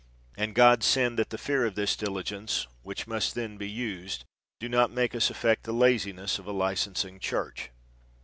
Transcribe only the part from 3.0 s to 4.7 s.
must then be used, do